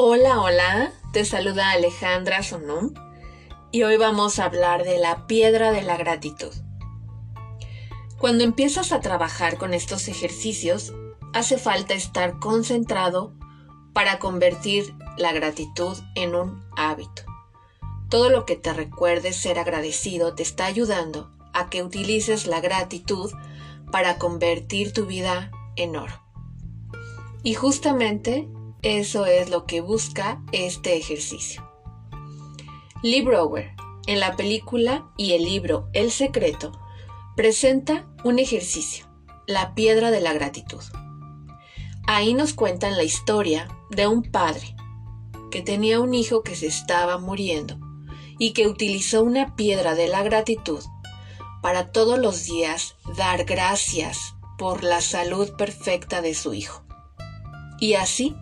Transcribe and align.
Hola, 0.00 0.40
hola, 0.40 0.92
te 1.12 1.24
saluda 1.24 1.72
Alejandra 1.72 2.44
Sonum 2.44 2.94
y 3.72 3.82
hoy 3.82 3.96
vamos 3.96 4.38
a 4.38 4.44
hablar 4.44 4.84
de 4.84 4.96
la 4.96 5.26
piedra 5.26 5.72
de 5.72 5.82
la 5.82 5.96
gratitud. 5.96 6.52
Cuando 8.16 8.44
empiezas 8.44 8.92
a 8.92 9.00
trabajar 9.00 9.58
con 9.58 9.74
estos 9.74 10.06
ejercicios, 10.06 10.94
hace 11.34 11.58
falta 11.58 11.94
estar 11.94 12.38
concentrado 12.38 13.34
para 13.92 14.20
convertir 14.20 14.94
la 15.16 15.32
gratitud 15.32 15.98
en 16.14 16.36
un 16.36 16.64
hábito. 16.76 17.22
Todo 18.08 18.30
lo 18.30 18.46
que 18.46 18.54
te 18.54 18.72
recuerde 18.72 19.32
ser 19.32 19.58
agradecido 19.58 20.32
te 20.36 20.44
está 20.44 20.66
ayudando 20.66 21.28
a 21.52 21.68
que 21.70 21.82
utilices 21.82 22.46
la 22.46 22.60
gratitud 22.60 23.32
para 23.90 24.16
convertir 24.18 24.92
tu 24.92 25.06
vida 25.06 25.50
en 25.74 25.96
oro. 25.96 26.22
Y 27.42 27.54
justamente 27.54 28.48
eso 28.82 29.26
es 29.26 29.50
lo 29.50 29.66
que 29.66 29.80
busca 29.80 30.40
este 30.52 30.96
ejercicio. 30.96 31.68
Lee 33.02 33.22
Brower, 33.22 33.72
en 34.06 34.20
la 34.20 34.36
película 34.36 35.10
y 35.16 35.32
el 35.32 35.44
libro 35.44 35.88
El 35.92 36.10
Secreto, 36.10 36.72
presenta 37.36 38.06
un 38.24 38.38
ejercicio, 38.38 39.06
la 39.46 39.74
piedra 39.74 40.10
de 40.10 40.20
la 40.20 40.32
gratitud. 40.32 40.82
Ahí 42.06 42.34
nos 42.34 42.54
cuentan 42.54 42.96
la 42.96 43.02
historia 43.02 43.68
de 43.90 44.06
un 44.06 44.22
padre 44.22 44.74
que 45.50 45.62
tenía 45.62 46.00
un 46.00 46.14
hijo 46.14 46.42
que 46.42 46.56
se 46.56 46.66
estaba 46.66 47.18
muriendo 47.18 47.78
y 48.38 48.52
que 48.52 48.66
utilizó 48.66 49.22
una 49.22 49.56
piedra 49.56 49.94
de 49.94 50.08
la 50.08 50.22
gratitud 50.22 50.82
para 51.62 51.90
todos 51.90 52.18
los 52.18 52.44
días 52.44 52.96
dar 53.16 53.44
gracias 53.44 54.34
por 54.56 54.84
la 54.84 55.00
salud 55.00 55.50
perfecta 55.56 56.22
de 56.22 56.34
su 56.34 56.54
hijo. 56.54 56.82
Y 57.80 57.94
así 57.94 58.34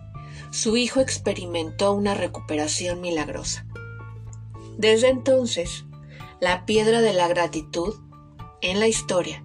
su 0.51 0.77
hijo 0.77 1.01
experimentó 1.01 1.93
una 1.93 2.13
recuperación 2.13 3.01
milagrosa. 3.01 3.65
Desde 4.77 5.09
entonces, 5.09 5.85
la 6.39 6.65
piedra 6.65 7.01
de 7.01 7.13
la 7.13 7.27
gratitud 7.27 7.95
en 8.61 8.79
la 8.79 8.87
historia 8.87 9.43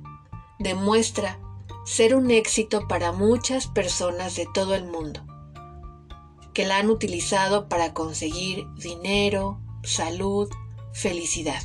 demuestra 0.59 1.39
ser 1.85 2.15
un 2.15 2.31
éxito 2.31 2.87
para 2.87 3.13
muchas 3.13 3.67
personas 3.67 4.37
de 4.37 4.47
todo 4.53 4.75
el 4.75 4.85
mundo, 4.85 5.25
que 6.55 6.67
la 6.67 6.79
han 6.79 6.91
utilizado 6.91 7.69
para 7.69 7.93
conseguir 7.95 8.67
dinero, 8.77 9.61
salud, 9.83 10.49
felicidad. 10.93 11.61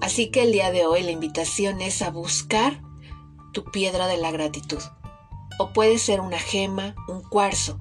Así 0.00 0.30
que 0.30 0.42
el 0.42 0.52
día 0.52 0.72
de 0.72 0.84
hoy 0.84 1.02
la 1.02 1.12
invitación 1.12 1.80
es 1.80 2.02
a 2.02 2.10
buscar 2.10 2.82
tu 3.52 3.64
piedra 3.64 4.08
de 4.08 4.16
la 4.16 4.32
gratitud. 4.32 4.80
O 5.58 5.72
puede 5.72 5.98
ser 5.98 6.20
una 6.20 6.38
gema, 6.38 6.96
un 7.08 7.22
cuarzo, 7.22 7.78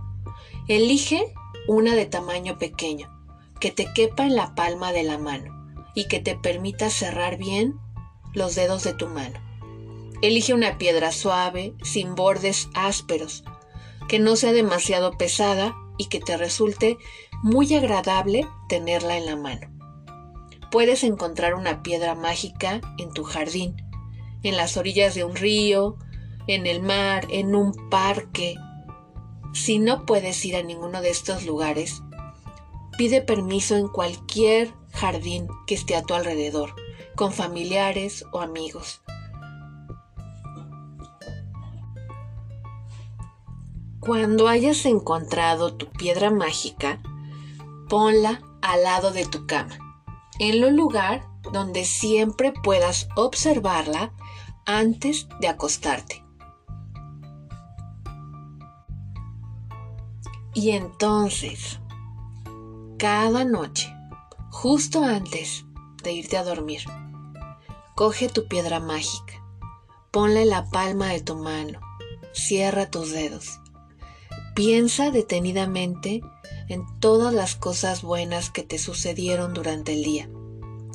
Elige 0.67 1.33
una 1.67 1.95
de 1.95 2.05
tamaño 2.05 2.57
pequeño, 2.57 3.09
que 3.59 3.71
te 3.71 3.91
quepa 3.93 4.25
en 4.25 4.35
la 4.35 4.55
palma 4.55 4.91
de 4.91 5.03
la 5.03 5.17
mano 5.17 5.75
y 5.95 6.07
que 6.07 6.19
te 6.19 6.35
permita 6.35 6.89
cerrar 6.89 7.37
bien 7.37 7.75
los 8.33 8.55
dedos 8.55 8.83
de 8.83 8.93
tu 8.93 9.07
mano. 9.07 9.39
Elige 10.21 10.53
una 10.53 10.77
piedra 10.77 11.11
suave, 11.11 11.73
sin 11.83 12.15
bordes 12.15 12.69
ásperos, 12.73 13.43
que 14.07 14.19
no 14.19 14.35
sea 14.35 14.51
demasiado 14.51 15.17
pesada 15.17 15.75
y 15.97 16.07
que 16.07 16.19
te 16.19 16.37
resulte 16.37 16.97
muy 17.43 17.73
agradable 17.73 18.47
tenerla 18.69 19.17
en 19.17 19.25
la 19.25 19.35
mano. 19.35 19.67
Puedes 20.69 21.03
encontrar 21.03 21.55
una 21.55 21.83
piedra 21.83 22.15
mágica 22.15 22.81
en 22.97 23.11
tu 23.11 23.23
jardín, 23.23 23.75
en 24.43 24.57
las 24.57 24.77
orillas 24.77 25.15
de 25.15 25.23
un 25.23 25.35
río, 25.35 25.97
en 26.47 26.65
el 26.65 26.81
mar, 26.81 27.27
en 27.29 27.55
un 27.55 27.73
parque, 27.89 28.55
si 29.53 29.79
no 29.79 30.05
puedes 30.05 30.43
ir 30.45 30.55
a 30.55 30.63
ninguno 30.63 31.01
de 31.01 31.09
estos 31.09 31.45
lugares, 31.45 32.01
pide 32.97 33.21
permiso 33.21 33.75
en 33.75 33.87
cualquier 33.87 34.73
jardín 34.93 35.47
que 35.67 35.75
esté 35.75 35.95
a 35.95 36.03
tu 36.03 36.13
alrededor, 36.13 36.75
con 37.15 37.31
familiares 37.31 38.25
o 38.31 38.41
amigos. 38.41 39.01
Cuando 43.99 44.47
hayas 44.47 44.85
encontrado 44.85 45.75
tu 45.75 45.87
piedra 45.91 46.31
mágica, 46.31 46.99
ponla 47.87 48.41
al 48.61 48.83
lado 48.83 49.11
de 49.11 49.25
tu 49.25 49.45
cama, 49.45 49.77
en 50.39 50.63
un 50.63 50.75
lugar 50.75 51.27
donde 51.51 51.85
siempre 51.85 52.51
puedas 52.51 53.07
observarla 53.15 54.13
antes 54.65 55.27
de 55.39 55.47
acostarte. 55.47 56.23
Y 60.53 60.71
entonces, 60.71 61.79
cada 62.97 63.45
noche, 63.45 63.93
justo 64.49 65.03
antes 65.03 65.65
de 66.03 66.11
irte 66.11 66.37
a 66.37 66.43
dormir, 66.43 66.81
coge 67.95 68.27
tu 68.27 68.47
piedra 68.47 68.79
mágica, 68.79 69.43
ponla 70.11 70.41
en 70.41 70.49
la 70.49 70.69
palma 70.69 71.07
de 71.07 71.21
tu 71.21 71.35
mano, 71.35 71.79
cierra 72.33 72.89
tus 72.89 73.11
dedos, 73.11 73.61
piensa 74.53 75.09
detenidamente 75.09 76.21
en 76.67 76.85
todas 76.99 77.33
las 77.33 77.55
cosas 77.55 78.01
buenas 78.01 78.49
que 78.49 78.63
te 78.63 78.77
sucedieron 78.77 79.53
durante 79.53 79.93
el 79.93 80.03
día. 80.03 80.29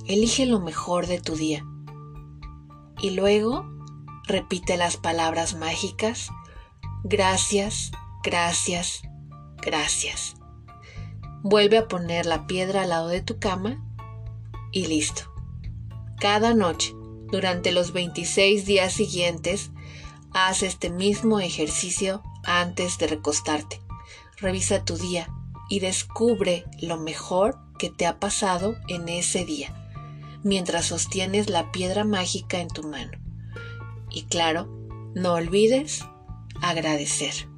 Elige 0.06 0.46
lo 0.46 0.60
mejor 0.60 1.06
de 1.06 1.20
tu 1.20 1.34
día. 1.34 1.66
Y 3.00 3.10
luego 3.10 3.66
repite 4.26 4.76
las 4.76 4.96
palabras 4.96 5.54
mágicas. 5.54 6.30
Gracias, 7.04 7.90
gracias, 8.22 9.02
gracias. 9.66 10.36
Vuelve 11.42 11.76
a 11.76 11.88
poner 11.88 12.24
la 12.24 12.46
piedra 12.46 12.82
al 12.82 12.88
lado 12.90 13.08
de 13.08 13.20
tu 13.20 13.38
cama 13.38 13.84
y 14.72 14.86
listo. 14.86 15.22
Cada 16.18 16.54
noche, 16.54 16.94
durante 17.30 17.72
los 17.72 17.92
26 17.92 18.64
días 18.64 18.92
siguientes, 18.92 19.70
haz 20.32 20.62
este 20.62 20.88
mismo 20.88 21.40
ejercicio 21.40 22.22
antes 22.44 22.96
de 22.98 23.08
recostarte. 23.08 23.80
Revisa 24.38 24.84
tu 24.84 24.96
día 24.96 25.28
y 25.68 25.80
descubre 25.80 26.64
lo 26.80 26.96
mejor 26.96 27.58
que 27.78 27.90
te 27.90 28.06
ha 28.06 28.18
pasado 28.20 28.76
en 28.88 29.08
ese 29.08 29.44
día, 29.44 29.74
mientras 30.44 30.86
sostienes 30.86 31.50
la 31.50 31.72
piedra 31.72 32.04
mágica 32.04 32.60
en 32.60 32.68
tu 32.68 32.84
mano. 32.84 33.18
Y 34.10 34.24
claro, 34.24 34.68
no 35.14 35.34
olvides 35.34 36.04
agradecer. 36.62 37.48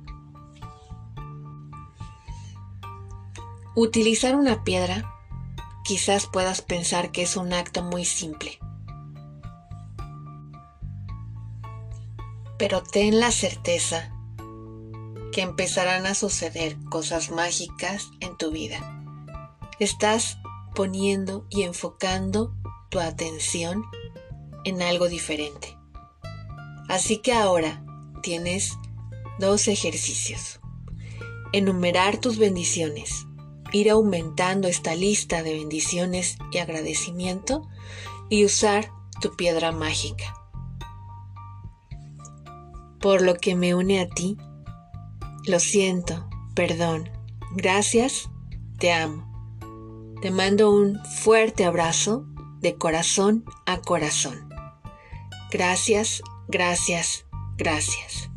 Utilizar 3.74 4.34
una 4.34 4.64
piedra 4.64 5.14
quizás 5.84 6.26
puedas 6.26 6.62
pensar 6.62 7.12
que 7.12 7.22
es 7.22 7.36
un 7.36 7.52
acto 7.52 7.82
muy 7.82 8.04
simple. 8.04 8.58
Pero 12.58 12.82
ten 12.82 13.20
la 13.20 13.30
certeza 13.30 14.12
que 15.32 15.42
empezarán 15.42 16.06
a 16.06 16.14
suceder 16.14 16.76
cosas 16.90 17.30
mágicas 17.30 18.10
en 18.20 18.36
tu 18.36 18.50
vida. 18.50 18.80
Estás 19.78 20.38
poniendo 20.74 21.46
y 21.48 21.62
enfocando 21.62 22.52
tu 22.90 22.98
atención 22.98 23.84
en 24.64 24.82
algo 24.82 25.08
diferente. 25.08 25.76
Así 26.88 27.18
que 27.18 27.32
ahora 27.32 27.84
tienes 28.22 28.76
dos 29.38 29.68
ejercicios. 29.68 30.58
Enumerar 31.52 32.18
tus 32.18 32.38
bendiciones 32.38 33.27
ir 33.72 33.90
aumentando 33.90 34.68
esta 34.68 34.94
lista 34.94 35.42
de 35.42 35.54
bendiciones 35.54 36.36
y 36.52 36.58
agradecimiento 36.58 37.68
y 38.28 38.44
usar 38.44 38.90
tu 39.20 39.36
piedra 39.36 39.72
mágica. 39.72 40.34
Por 43.00 43.22
lo 43.22 43.34
que 43.36 43.54
me 43.54 43.74
une 43.74 44.00
a 44.00 44.08
ti, 44.08 44.36
lo 45.46 45.60
siento, 45.60 46.28
perdón, 46.54 47.10
gracias, 47.54 48.28
te 48.78 48.92
amo. 48.92 49.26
Te 50.20 50.30
mando 50.30 50.70
un 50.70 50.98
fuerte 51.04 51.64
abrazo 51.64 52.26
de 52.60 52.74
corazón 52.74 53.44
a 53.66 53.80
corazón. 53.80 54.48
Gracias, 55.50 56.22
gracias, 56.48 57.24
gracias. 57.56 58.28